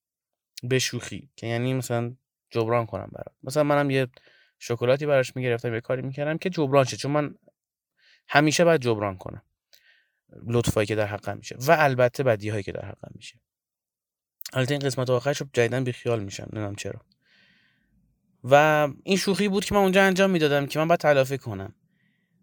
به 0.62 0.78
شوخی. 0.78 1.30
که 1.36 1.46
یعنی 1.46 1.74
مثلا 1.74 2.16
جبران 2.50 2.86
کنم 2.86 3.10
برات. 3.12 3.34
مثلا 3.42 3.62
منم 3.62 3.90
یه 3.90 4.06
شکلاتی 4.58 5.06
براش 5.06 5.36
می‌گرفتم 5.36 5.74
یه 5.74 5.80
کاری 5.80 6.02
می‌کردم 6.02 6.38
که 6.38 6.50
جبران 6.50 6.84
شه. 6.84 6.96
چون 6.96 7.10
من 7.10 7.34
همیشه 8.28 8.64
باید 8.64 8.80
جبران 8.80 9.16
کنم. 9.16 9.42
لطفایی 10.46 10.86
که 10.86 10.94
در 10.94 11.06
حقم 11.06 11.36
میشه. 11.36 11.56
و 11.66 11.76
البته 11.78 12.22
بدی 12.22 12.48
هایی 12.48 12.62
که 12.62 12.72
در 12.72 12.84
حقم 12.84 13.10
میشه. 13.14 13.40
البته 14.52 14.74
این 14.74 14.80
قسمت 14.80 15.10
آخرش 15.10 15.42
جدیدن 15.52 15.84
بیخیال 15.84 16.22
میشم. 16.22 16.48
نمی‌دونم 16.52 16.74
چرا. 16.74 17.00
و 18.44 18.88
این 19.04 19.16
شوخی 19.16 19.48
بود 19.48 19.64
که 19.64 19.74
من 19.74 19.80
اونجا 19.80 20.02
انجام 20.02 20.30
می‌دادم 20.30 20.66
که 20.66 20.78
من 20.78 20.88
باید 20.88 21.00
تلافی 21.00 21.38
کنم. 21.38 21.74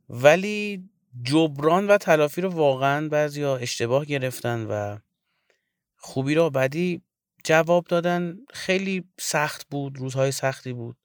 ولی 0.09 0.89
جبران 1.23 1.87
و 1.87 1.97
تلافی 1.97 2.41
رو 2.41 2.49
واقعا 2.49 3.09
بعضیا 3.09 3.57
اشتباه 3.57 4.05
گرفتن 4.05 4.65
و 4.65 4.97
خوبی 5.95 6.35
رو 6.35 6.49
بدی 6.49 7.01
جواب 7.43 7.85
دادن. 7.87 8.37
خیلی 8.53 9.03
سخت 9.19 9.67
بود 9.69 9.97
روزهای 9.97 10.31
سختی 10.31 10.73
بود 10.73 10.97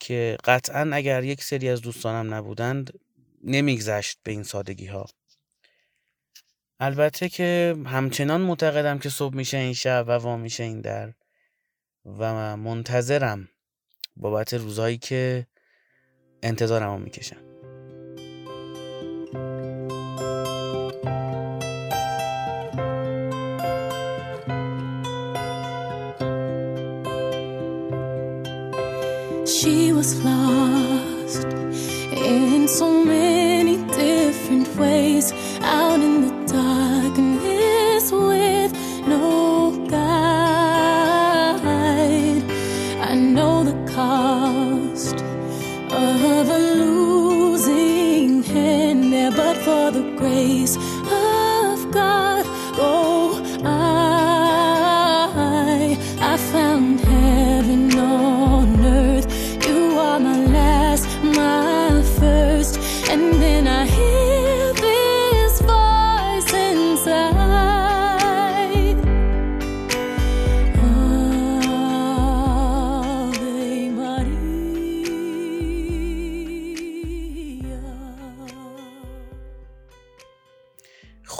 که 0.00 0.36
قطعا 0.44 0.90
اگر 0.92 1.24
یک 1.24 1.44
سری 1.44 1.68
از 1.68 1.80
دوستانم 1.80 2.34
نبودند 2.34 2.92
نمیگذشت 3.44 4.18
به 4.22 4.32
این 4.32 4.42
سادگی 4.42 4.86
ها 4.86 5.06
البته 6.80 7.28
که 7.28 7.76
همچنان 7.86 8.40
معتقدم 8.40 8.98
که 8.98 9.08
صبح 9.08 9.34
میشه 9.34 9.56
این 9.56 9.72
شب 9.72 10.04
و 10.08 10.10
وا 10.10 10.36
میشه 10.36 10.64
این 10.64 10.80
در 10.80 11.12
و 12.04 12.56
منتظرم 12.56 13.48
بابت 14.16 14.54
روزهایی 14.54 14.98
که 14.98 15.46
انتظارمو 16.42 16.98
می‌کشم 16.98 17.49
was 30.00 30.24
lost 30.24 31.44
in 31.44 32.66
so 32.66 33.04
many 33.04 33.76
different 33.88 34.66
ways, 34.76 35.30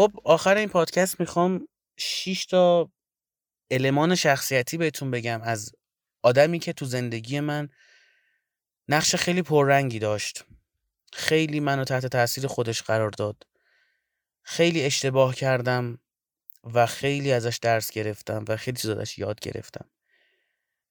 خب 0.01 0.13
آخر 0.25 0.57
این 0.57 0.69
پادکست 0.69 1.21
می‌خوام 1.21 1.69
6 1.99 2.47
تا 2.47 2.91
المان 3.71 4.15
شخصیتی 4.15 4.77
بهتون 4.77 5.11
بگم 5.11 5.41
از 5.43 5.73
آدمی 6.23 6.59
که 6.59 6.73
تو 6.73 6.85
زندگی 6.85 7.41
من 7.41 7.69
نقش 8.89 9.15
خیلی 9.15 9.43
پررنگی 9.43 9.99
داشت. 9.99 10.45
خیلی 11.13 11.61
منو 11.61 11.85
تحت 11.85 12.07
تاثیر 12.07 12.47
خودش 12.47 12.83
قرار 12.83 13.11
داد. 13.11 13.47
خیلی 14.43 14.83
اشتباه 14.83 15.35
کردم 15.35 15.99
و 16.75 16.87
خیلی 16.87 17.33
ازش 17.33 17.59
درس 17.63 17.91
گرفتم 17.91 18.45
و 18.49 18.57
خیلی 18.57 18.77
چیز 18.77 18.91
ازش 18.91 19.19
یاد 19.19 19.41
گرفتم. 19.41 19.91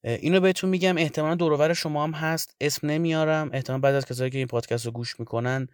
اینو 0.04 0.40
بهتون 0.40 0.70
میگم 0.70 0.98
احتمالا 0.98 1.36
دورور 1.36 1.74
شما 1.74 2.04
هم 2.04 2.12
هست. 2.12 2.56
اسم 2.62 2.88
نمیارم. 2.88 3.50
احتمال 3.54 3.80
بعد 3.80 3.96
از 3.96 4.06
کسایی 4.06 4.32
که 4.32 4.38
این 4.38 4.48
پادکست 4.48 4.86
رو 4.86 4.92
گوش 4.92 5.20
می‌کنن 5.20 5.68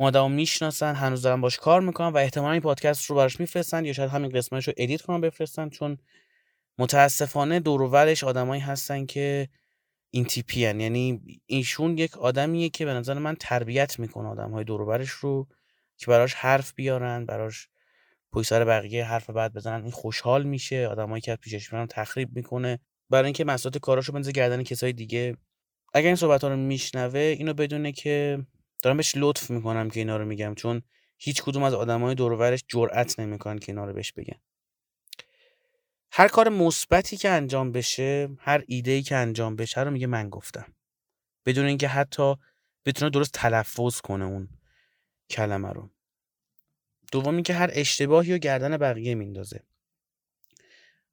اون 0.00 0.06
آدمو 0.06 0.28
می‌شناسن 0.28 0.94
هنوز 0.94 1.22
دارن 1.22 1.40
باش 1.40 1.56
کار 1.56 1.80
می‌کنن 1.80 2.08
و 2.08 2.16
احتمالا 2.16 2.52
این 2.52 2.60
پادکست 2.60 3.04
رو 3.04 3.16
براش 3.16 3.40
میفرستن 3.40 3.84
یا 3.84 3.92
شاید 3.92 4.10
همین 4.10 4.30
قسمتش 4.30 4.68
edit 4.76 5.02
کنن 5.02 5.20
بفرستن 5.20 5.68
چون 5.68 5.98
متاسفانه 6.78 7.60
دوروبرش 7.60 8.24
آدمایی 8.24 8.62
هستن 8.62 9.06
که 9.06 9.48
این 10.10 10.24
تیپی 10.24 10.64
هن. 10.64 10.80
یعنی 10.80 11.22
ایشون 11.46 11.98
یک 11.98 12.18
آدمیه 12.18 12.68
که 12.68 12.84
به 12.84 12.94
نظر 12.94 13.14
من 13.14 13.36
تربیت 13.40 13.98
می‌کنه 13.98 14.28
آدم 14.28 14.50
های 14.50 14.64
دوروبرش 14.64 15.10
رو 15.10 15.48
که 15.96 16.06
براش 16.06 16.34
حرف 16.34 16.74
بیارن 16.74 17.26
براش 17.26 17.68
پشت 18.32 18.48
سر 18.48 18.64
بقیه 18.64 19.04
حرف 19.04 19.30
بد 19.30 19.54
بزنن. 19.54 19.82
این 19.82 19.90
خوشحال 19.90 20.42
میشه 20.42 20.86
آدمایی 20.86 21.20
که 21.20 21.36
پیشش 21.36 21.72
میرن 21.72 21.86
تخریب 21.86 22.36
می‌کنه. 22.36 22.78
برای 23.10 23.24
اینکه 23.24 23.44
مسئولیت 23.44 23.78
کاراشو 23.78 24.12
بندازه 24.12 24.32
گردن 24.32 24.62
کسای 24.62 24.92
دیگه. 24.92 25.36
اگر 25.94 26.06
این 26.06 26.16
صحبت 26.16 26.44
ها 26.44 26.50
رو 26.50 26.56
میشنوه 26.56 27.20
اینو 27.20 27.54
بدونه 27.54 27.92
که 27.92 28.38
دارم 28.82 28.96
بهش 28.96 29.12
لطف 29.16 29.50
می‌کنم 29.50 29.90
که 29.90 30.00
اینا 30.00 30.16
رو 30.16 30.24
میگم 30.24 30.54
چون 30.54 30.82
هیچ 31.18 31.42
کدوم 31.42 31.62
از 31.62 31.74
آدمای 31.74 32.14
دور 32.14 32.56
جرئت 32.56 33.20
نمی‌کنن 33.20 33.58
که 33.58 33.72
اینا 33.72 33.84
رو 33.84 33.92
بهش 33.92 34.12
بگن. 34.12 34.40
هر 36.12 36.28
کار 36.28 36.48
مثبتی 36.48 37.16
که 37.16 37.28
انجام 37.28 37.72
بشه 37.72 38.28
هر 38.38 38.64
ایده 38.66 39.02
که 39.02 39.16
انجام 39.16 39.56
بشه 39.56 39.80
رو 39.80 39.90
میگه 39.90 40.06
من 40.06 40.30
گفتم. 40.30 40.74
بدون 41.46 41.66
اینکه 41.66 41.88
حتی 41.88 42.34
بتونه 42.84 43.10
درست 43.10 43.32
تلفظ 43.32 44.00
کنه 44.00 44.24
اون 44.24 44.48
کلمه 45.30 45.68
رو. 45.68 45.90
دومی 47.12 47.42
که 47.42 47.54
هر 47.54 47.70
اشتباهی 47.72 48.32
رو 48.32 48.38
گردن 48.38 48.76
بقیه 48.76 49.14
میندازه. 49.14 49.62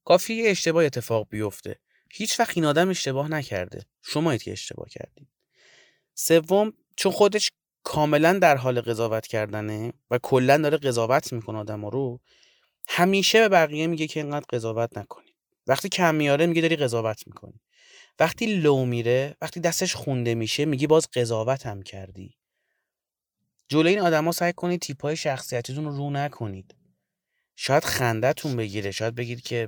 کافی 0.06 0.34
یه 0.34 0.50
اشتباه 0.50 0.86
اتفاق 0.86 1.30
بیفته. 1.30 1.80
هیچ 2.12 2.40
وقت 2.40 2.58
این 2.58 2.66
آدم 2.66 2.90
اشتباه 2.90 3.32
نکرده. 3.32 3.86
شما 4.02 4.38
که 4.38 4.52
اشتباه 4.52 4.90
کردید. 4.90 5.28
سوم 6.14 6.74
چون 6.96 7.12
خودش 7.12 7.52
کاملا 7.84 8.40
در 8.40 8.58
حال 8.58 8.82
قضاوت 8.82 9.28
کردنه 9.28 9.94
و 10.12 10.18
کلا 10.18 10.58
داره 10.58 10.78
قضاوت 10.78 11.34
می‌کنه 11.34 11.58
آدم 11.58 11.86
رو 11.86 12.20
همیشه 12.88 13.40
به 13.40 13.50
بقیه 13.50 13.88
میگه 13.88 14.08
که 14.08 14.20
اینقدر 14.20 14.46
قضاوت 14.50 14.98
نکنید 14.98 15.36
وقتی 15.68 15.90
کم 15.90 16.16
میاره 16.16 16.46
میگه 16.46 16.62
داری 16.62 16.75
قضاوت 16.75 17.28
می‌کنی. 17.28 17.62
وقتی 18.20 18.46
لو 18.46 18.86
میره 18.86 19.36
وقتی 19.42 19.60
دستش 19.60 19.96
خونده 19.96 20.36
میشه 20.36 20.66
میگی 20.66 20.88
باز 20.88 21.08
قضاوت 21.14 21.66
هم 21.66 21.82
کردی. 21.82 22.38
جلوی 23.68 23.90
این 23.90 24.02
آدما 24.02 24.32
سعی 24.32 24.54
کنید 24.54 24.82
تیپای 24.82 25.16
شخصیتیتون 25.16 25.86
رو 25.86 25.98
رو 25.98 26.10
نکنید. 26.10 26.75
شاید 27.56 27.84
خندهتون 27.84 28.56
بگیره 28.56 28.92
شاید 28.92 29.16
بگید 29.16 29.42
که 29.42 29.68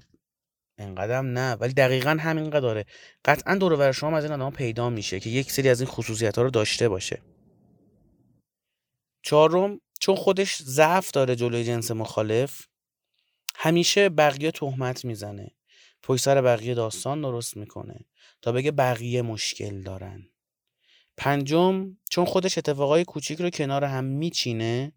انقدرم 0.78 1.26
نه. 1.26 1.54
ولی 1.54 1.74
دقیقا 1.74 2.18
همینقدر 2.20 2.60
داره 2.60 2.86
قطعا 3.26 3.56
دور 3.56 3.92
شما 3.92 4.18
از 4.18 4.24
این 4.24 4.34
آدم 4.34 4.56
پیدا 4.56 4.90
میشه 4.90 5.20
که 5.20 5.30
یک 5.30 5.52
سری 5.52 5.70
از 5.70 5.82
این 5.82 5.90
خصوصیت 5.90 6.38
ها 6.38 6.44
رو 6.44 6.50
داشته 6.50 6.90
باشه. 6.90 7.22
چهارم 9.24 9.82
چون 10.00 10.16
خودش 10.16 10.62
ضعف 10.64 11.12
داره 11.12 11.36
جلوی 11.36 11.64
جنس 11.64 11.92
مخالف 11.92 12.66
همیشه 13.56 14.10
بقیه 14.10 14.52
تهمت 14.52 15.06
می‌زنه. 15.06 15.52
پشت 16.04 16.24
سر 16.24 16.42
بقیه 16.42 16.74
داستان 16.74 17.22
درست 17.22 17.58
می‌کنه. 17.58 18.06
تا 18.42 18.52
بگه 18.52 18.72
بقیه 18.72 19.22
مشکل 19.22 19.82
دارن. 19.82 20.30
پنجم 21.18 21.98
چون 22.10 22.26
خودش 22.26 22.58
اتفاقای 22.58 23.06
کوچیک 23.06 23.42
رو 23.42 23.50
کنار 23.50 23.84
هم 23.84 24.04
میچینه 24.04 24.92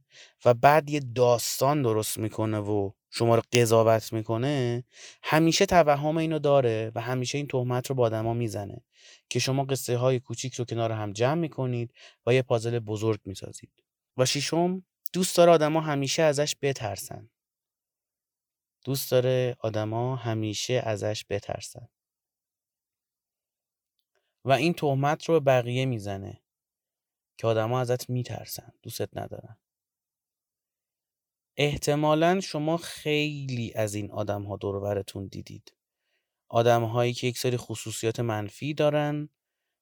و 0.45 0.55
بعد 0.55 0.91
یه 0.91 1.01
داستان 1.01 1.83
درست 1.83 2.19
می‌کنه 2.19 2.59
و 2.59 2.91
شما 3.11 3.35
رو 3.35 3.43
قضاوت 3.53 4.13
می‌کنه 4.13 4.85
همیشه 5.23 5.67
توهم 5.67 6.17
اینو 6.17 6.39
داره 6.39 6.93
و 6.95 7.01
همیشه 7.01 7.39
این 7.39 7.47
تهمت 7.47 7.87
رو 7.87 7.95
با 7.95 8.05
آدما 8.05 8.35
می‌زنه 8.35 8.85
که 9.29 9.39
شما 9.39 9.65
قصه 9.65 9.97
های 9.97 10.21
کوچیک 10.21 10.55
رو 10.55 10.65
کنار 10.65 10.93
هم 10.93 11.13
جمع 11.13 11.35
می‌کنید 11.35 11.95
و 12.27 12.35
یه 12.35 12.43
پازل 12.43 12.79
بزرگ 12.79 13.21
می‌سازید. 13.25 13.71
و 14.17 14.27
ششم 14.27 14.83
دوست 15.13 15.37
داره 15.37 15.53
آدما 15.53 15.81
همیشه 15.81 16.23
ازش 16.23 16.57
بترسن. 16.63 17.31
دوست 18.85 19.11
داره 19.11 19.57
آدما 19.61 20.17
همیشه 20.17 20.83
ازش 20.85 21.25
بترسن. 21.31 21.89
و 24.45 24.53
این 24.53 24.75
تهمت 24.75 25.25
رو 25.25 25.41
به 25.41 25.45
بقیه 25.45 25.87
می‌زنه 25.87 26.43
که 27.39 27.47
آدما 27.47 27.81
ازت 27.81 28.11
میترسن 28.11 28.73
دوستت 28.83 29.17
ندارن. 29.17 29.57
احتمالا 31.57 32.41
شما 32.41 32.77
خیلی 32.77 33.73
از 33.75 33.95
این 33.95 34.11
آدم 34.11 34.43
ها 34.43 34.57
دور 34.57 34.81
براتون 34.81 35.27
دیدید. 35.27 35.75
آدم 36.49 36.85
هایی 36.85 37.13
که 37.13 37.27
یک 37.27 37.39
سری 37.39 37.57
خصوصیات 37.57 38.21
منفی 38.21 38.75
دارن 38.75 39.29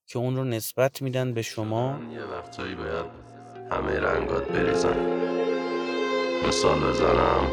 که 0.06 0.18
اون 0.18 0.36
رو 0.36 0.44
نسبت 0.44 1.02
میدن 1.02 1.34
به 1.34 1.42
شما. 1.42 2.00
یه 2.12 2.22
وقتایی 2.22 2.74
باید 2.74 3.06
همه 3.70 4.00
رنگات 4.00 4.48
بریزن. 4.48 5.28
مثال 6.48 6.80
بزنم. 6.80 7.50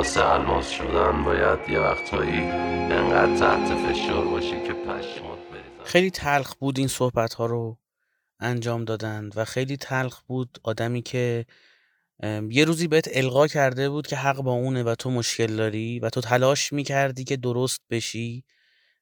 واسه 0.00 0.24
الماس 0.24 0.70
شدن 0.70 1.24
باید 1.24 1.68
یه 1.68 1.78
وقتایی 1.78 2.40
انقدر 2.40 3.36
تحت 3.36 3.74
فشار 3.74 4.24
باشی 4.24 4.62
که 4.66 4.72
پشمات 4.72 5.38
بریزن. 5.52 5.84
خیلی 5.84 6.10
تلخ 6.10 6.54
بود 6.54 6.78
این 6.78 6.88
صحبت 6.88 7.34
ها 7.34 7.46
رو 7.46 7.78
انجام 8.38 8.84
دادند 8.84 9.32
و 9.36 9.44
خیلی 9.44 9.76
تلخ 9.76 10.20
بود 10.20 10.58
آدمی 10.62 11.02
که 11.02 11.46
یه 12.50 12.64
روزی 12.64 12.88
بهت 12.88 13.08
القا 13.12 13.46
کرده 13.46 13.90
بود 13.90 14.06
که 14.06 14.16
حق 14.16 14.36
با 14.36 14.52
اونه 14.52 14.82
و 14.82 14.94
تو 14.94 15.10
مشکل 15.10 15.56
داری 15.56 15.98
و 15.98 16.10
تو 16.10 16.20
تلاش 16.20 16.72
می‌کردی 16.72 17.24
که 17.24 17.36
درست 17.36 17.80
بشی 17.90 18.44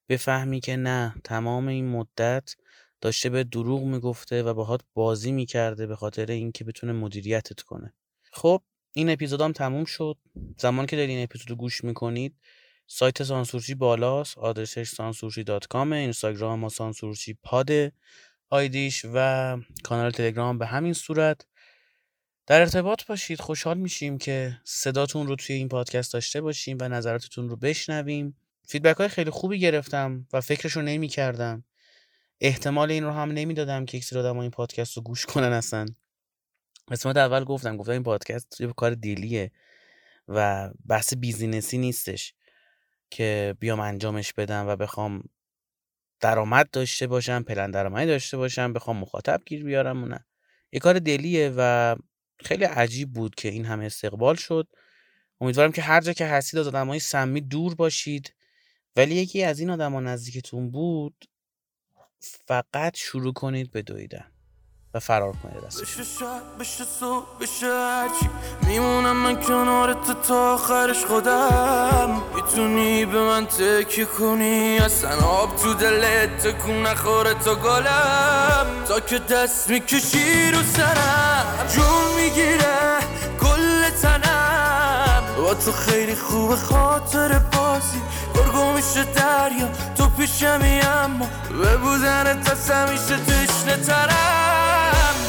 بفهمی 0.08 0.60
که 0.60 0.76
نه 0.76 1.14
تمام 1.24 1.68
این 1.68 1.88
مدت 1.88 2.54
داشته 3.00 3.30
به 3.30 3.44
دروغ 3.44 3.82
می‌گفته 3.82 4.42
و 4.42 4.54
باهات 4.54 4.80
بازی 4.94 5.32
می‌کرده 5.32 5.86
به 5.86 5.96
خاطر 5.96 6.26
اینکه 6.26 6.64
بتونه 6.64 6.92
مدیریتت 6.92 7.60
کنه. 7.60 7.94
خب 8.32 8.62
این 8.98 9.10
اپیزودام 9.10 9.52
تموم 9.52 9.84
شد. 9.84 10.16
زمان 10.58 10.86
که 10.86 10.96
دارین 10.96 11.16
این 11.16 11.24
اپیزودو 11.24 11.54
گوش 11.54 11.84
می‌کنید 11.84 12.34
سایت 12.86 13.22
سانسورچی 13.22 13.74
بالاست 13.74 14.38
آدرسش 14.38 14.88
سانسورچی 14.88 15.44
dot 15.44 15.66
com 15.66 15.89
ه 15.89 15.96
اینستاگرام 15.96 16.58
ما 16.58 16.68
سانسورچی 16.68 17.38
pod 17.42 17.80
ه 17.80 17.92
آیدیش 18.50 19.04
و 19.14 19.58
کانال 19.82 20.10
تلگرام 20.10 20.58
به 20.58 20.66
همین 20.66 20.92
صورت. 20.92 21.46
در 22.46 22.60
ارتباط 22.60 23.04
باشید 23.06 23.40
خوشحال 23.40 23.78
میشیم 23.78 24.18
که 24.18 24.60
صداتون 24.64 25.26
رو 25.26 25.36
توی 25.36 25.56
این 25.56 25.68
پادکست 25.68 26.12
داشته 26.12 26.40
باشیم 26.40 26.78
و 26.80 26.88
نظراتتون 26.88 27.48
رو 27.48 27.56
بشنویم. 27.56 28.36
feedback 28.66 28.96
های 28.96 29.08
خیلی 29.08 29.30
خوبی 29.30 29.58
گرفتم 29.58 30.26
و 30.32 30.40
فکرش 30.40 30.72
رو 30.72 30.82
نمی 30.82 31.08
احتمال 32.40 32.90
این 32.90 33.04
رو 33.04 33.10
هم 33.10 33.30
نمی‌دادم 33.32 33.84
که 33.84 34.00
سری 34.00 34.18
آدم 34.18 34.38
این 34.38 34.50
پادکست 34.50 34.96
رو 34.96 35.02
گوش 35.02 35.26
کنن 35.26 35.52
اصلا. 35.52 35.86
قسمت 36.90 37.16
اول 37.16 37.44
گفتم 37.44 37.76
گفتم 37.76 37.92
این 37.92 38.02
پادکست 38.02 38.60
یه 38.60 38.72
کار 38.72 38.94
دلیه 38.94 39.50
و 40.28 40.70
بحث 40.86 41.14
بیزینسی 41.14 41.78
نیستش 41.78 42.34
که 43.10 43.56
بیام 43.60 43.80
انجامش 43.80 44.32
بدم 44.32 44.68
و 44.68 44.76
بخوام 44.76 45.22
درآمد 46.20 46.70
داشته 46.70 47.06
باشم 47.06 47.42
پلن 47.42 47.70
درآمدی 47.70 48.06
داشته 48.06 48.36
باشم 48.36 48.72
بخوام 48.72 48.96
مخاطب 48.96 49.42
گیر 49.46 49.64
بیارم 49.64 50.04
و 50.04 50.06
نه. 50.06 50.24
یه 50.72 50.80
کار 50.80 50.98
دلیه 50.98 51.52
و 51.56 51.96
خیلی 52.44 52.64
عجیب 52.64 53.12
بود 53.12 53.34
که 53.34 53.48
این 53.48 53.64
همه 53.64 53.84
استقبال 53.84 54.34
شد. 54.34 54.68
امیدوارم 55.40 55.72
که 55.72 55.82
هر 55.82 56.00
جا 56.00 56.12
که 56.12 56.26
هستید 56.26 56.60
از 56.60 56.68
آدمای 56.68 56.98
سمی 56.98 57.40
دور 57.40 57.74
باشید. 57.74 58.34
ولی 58.96 59.14
یکی 59.14 59.42
از 59.44 59.60
این 59.60 59.70
آدما 59.70 60.00
نزدیکتون 60.00 60.70
بود 60.70 61.24
فقط 62.20 62.96
شروع 62.96 63.32
کنید 63.32 63.70
به 63.70 63.82
دویدن. 63.82 64.37
فرار 64.98 65.32
کنید 65.42 65.66
بشه 65.66 66.04
شب 66.04 66.60
بشه 66.60 66.84
صبح 67.00 67.24
بشه 67.40 67.66
هرچی. 67.66 68.30
میمونم 68.66 69.16
من 69.16 69.40
کنار 69.40 69.92
تو 69.92 70.14
تا 70.14 70.54
آخرش 70.54 71.04
خودم. 71.04 72.22
می‌تونی 72.34 73.04
به 73.04 73.18
من 73.18 73.46
تکی 73.46 74.06
کنی؟ 74.06 74.78
اصلا 74.78 75.26
آب 75.26 75.56
تو 75.56 75.74
دلت 75.74 76.46
تکون 76.46 76.82
نخوره 76.82 77.34
تا 77.34 77.54
گلم. 77.54 78.66
تا 78.88 79.00
که 79.00 79.18
دست 79.18 79.70
می‌کشی 79.70 80.50
رو 80.50 80.62
سرم. 80.62 81.66
جون 81.74 82.14
می‌گیره 82.16 82.98
کل 83.40 83.90
تنم. 84.02 85.24
با 85.36 85.54
تو 85.54 85.72
خیلی 85.72 86.14
خوب 86.14 86.54
خاطر 86.54 87.38
بازی. 87.38 88.02
گرگو 88.34 88.72
میشه 88.72 89.04
دریا 89.04 89.68
تو 89.96 90.08
پیشمی 90.08 90.80
اما 90.80 91.26
به 91.50 91.76
تا 92.44 92.74
همیشه 92.74 93.16
تشنه 93.16 93.76
ترم. 93.76 94.67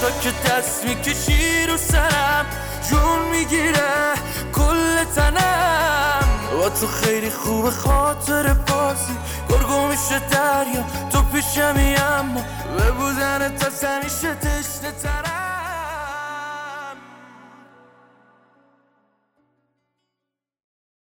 تا 0.02 0.12
که 0.22 0.32
دست 0.32 0.86
می‌کشی 0.86 1.66
رو 1.68 1.78
سرم 1.78 2.46
جون 2.90 3.20
می‌گیره 3.32 4.14
کل 4.54 5.04
تنم. 5.16 6.30
با 6.52 6.70
تو 6.70 6.88
خیلی 6.88 7.30
خوب 7.30 7.70
خاطر 7.70 8.54
بازی 8.54 9.18
گرگو 9.50 9.88
میشه 9.88 10.20
دریا 10.20 10.84
تو 11.12 11.22
پیشمی 11.22 11.96
اما 11.96 12.42
به 12.78 12.92
بودن 12.92 13.56
تا 13.58 13.88
همیشه 13.88 14.36
تشنه 14.36 14.92
ترم. 15.04 15.39